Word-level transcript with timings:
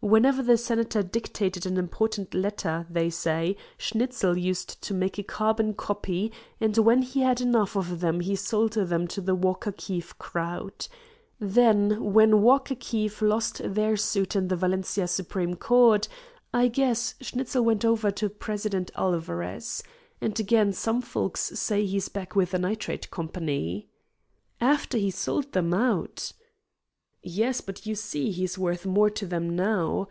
"Whenever 0.00 0.40
the 0.40 0.56
senator 0.56 1.02
dictated 1.02 1.66
an 1.66 1.76
important 1.76 2.32
letter, 2.32 2.86
they 2.88 3.10
say, 3.10 3.56
Schnitzel 3.76 4.38
used 4.38 4.80
to 4.82 4.94
make 4.94 5.18
a 5.18 5.24
carbon 5.24 5.74
copy, 5.74 6.30
and 6.60 6.78
when 6.78 7.02
he 7.02 7.22
had 7.22 7.40
enough 7.40 7.76
of 7.76 7.98
them 7.98 8.20
he 8.20 8.36
sold 8.36 8.74
them 8.74 9.08
to 9.08 9.20
the 9.20 9.34
Walker 9.34 9.72
Keefe 9.72 10.16
crowd. 10.16 10.86
Then, 11.40 12.12
when 12.12 12.40
Walker 12.40 12.76
Keefe 12.78 13.20
lost 13.20 13.60
their 13.64 13.96
suit 13.96 14.36
in 14.36 14.46
the 14.46 14.54
Valencia 14.54 15.08
Supreme 15.08 15.56
Court 15.56 16.06
I 16.54 16.68
guess 16.68 17.16
Schnitzel 17.20 17.64
went 17.64 17.84
over 17.84 18.12
to 18.12 18.28
President 18.28 18.92
Alvarez. 18.94 19.82
And 20.20 20.38
again, 20.38 20.72
some 20.72 21.02
folks 21.02 21.40
say 21.58 21.84
he's 21.84 22.08
back 22.08 22.36
with 22.36 22.52
the 22.52 22.60
Nitrate 22.60 23.10
Company." 23.10 23.88
"After 24.60 24.98
he 24.98 25.10
sold 25.10 25.50
them 25.50 25.74
out?" 25.74 26.30
"Yes, 27.28 27.60
but 27.60 27.86
you 27.86 27.96
see 27.96 28.30
he's 28.30 28.56
worth 28.56 28.86
more 28.86 29.10
to 29.10 29.26
them 29.26 29.56
now. 29.56 30.06